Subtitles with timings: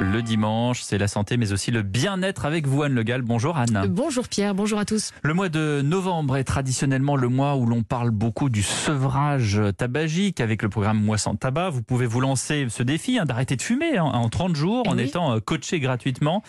[0.00, 0.82] le dimanche.
[0.82, 3.22] C'est la santé, mais aussi le bien-être avec vous, Anne Le Gall.
[3.22, 3.86] Bonjour Anne.
[3.88, 5.12] Bonjour Pierre, bonjour à tous.
[5.22, 10.40] Le mois de novembre est traditionnellement le mois où l'on parle beaucoup du sevrage tabagique
[10.40, 11.70] avec le programme Moi sans tabac.
[11.70, 14.96] Vous pouvez vous lancer ce défi hein, d'arrêter de fumer hein, en 30 jours en
[14.96, 15.04] oui.
[15.04, 16.42] étant euh, coaché gratuitement.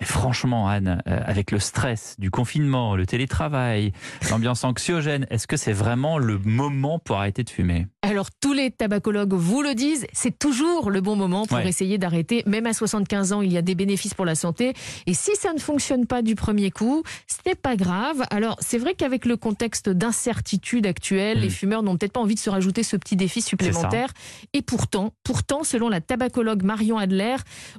[0.00, 3.92] Et franchement, Anne, euh, avec le stress du confinement, le télétravail,
[4.30, 7.86] l'ambiance anxiogène, est-ce que c'est vraiment le moment pour arrêter de fumer?
[8.02, 11.68] Alors tous les tabacologues vous le disent, c'est toujours le bon moment pour Ouais.
[11.68, 12.44] essayer d'arrêter.
[12.46, 14.72] Même à 75 ans, il y a des bénéfices pour la santé.
[15.06, 18.22] Et si ça ne fonctionne pas du premier coup, ce n'est pas grave.
[18.30, 22.40] Alors c'est vrai qu'avec le contexte d'incertitude actuelle, les fumeurs n'ont peut-être pas envie de
[22.40, 24.10] se rajouter ce petit défi supplémentaire.
[24.52, 27.36] Et pourtant, pourtant, selon la tabacologue Marion Adler,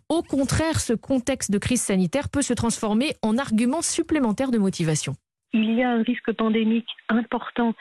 [0.10, 5.16] au contraire, ce contexte de crise sanitaire peut se transformer en argument supplémentaire de motivation.
[5.54, 7.74] il y a un risque pandémique important,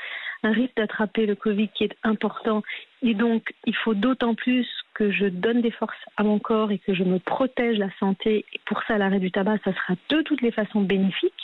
[0.43, 2.63] un risque d'attraper le Covid qui est important.
[3.03, 6.79] Et donc, il faut d'autant plus que je donne des forces à mon corps et
[6.79, 8.45] que je me protège la santé.
[8.53, 11.35] Et pour ça, l'arrêt du tabac, ça sera de toutes les façons bénéfique.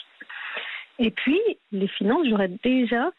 [0.99, 1.41] Et puis,
[1.73, 3.11] les finances, j'aurai déjà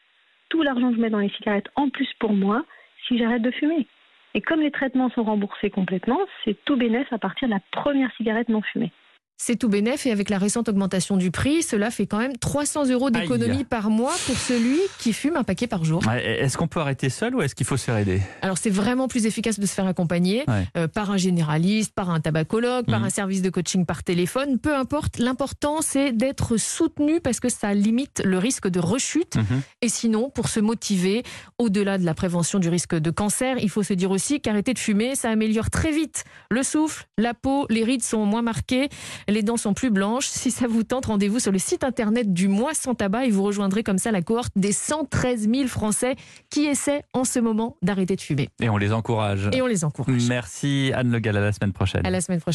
[0.50, 2.66] tout l'argent que je mets dans les cigarettes en plus pour moi
[3.08, 3.88] si j'arrête de fumer.
[4.34, 8.14] Et comme les traitements sont remboursés complètement, c'est tout bénéfice à partir de la première
[8.16, 8.92] cigarette non fumée.
[9.38, 12.86] C'est tout bénef et avec la récente augmentation du prix, cela fait quand même 300
[12.90, 16.02] euros d'économie par mois pour celui qui fume un paquet par jour.
[16.10, 18.22] Est-ce qu'on peut arrêter seul ou est-ce qu'il faut se faire aider?
[18.42, 20.66] Alors c'est vraiment plus efficace de se faire accompagner Ouais.
[20.78, 23.06] euh, par un généraliste, par un tabacologue, par Mhm.
[23.06, 25.18] un service de coaching par téléphone, peu importe.
[25.20, 29.36] L'important c'est d'être soutenu parce que ça limite le risque de rechute.
[29.36, 29.62] Mhm.
[29.82, 31.24] Et sinon, pour se motiver,
[31.60, 34.80] au-delà de la prévention du risque de cancer, il faut se dire aussi qu'arrêter de
[34.80, 38.88] fumer, ça améliore très vite le souffle, la peau, les rides sont moins marquées,
[39.28, 40.28] les dents sont plus blanches.
[40.28, 43.44] Si ça vous tente, rendez-vous sur le site internet du Mois sans tabac et vous
[43.44, 46.16] rejoindrez comme ça la cohorte des 113 000 Français
[46.50, 48.50] qui essaient en ce moment d'arrêter de fumer.
[48.62, 49.50] Et on les encourage.
[49.54, 50.28] Et on les encourage.
[50.28, 52.06] Merci Anne Le Gall, à la semaine prochaine.
[52.06, 52.54] À la semaine prochaine.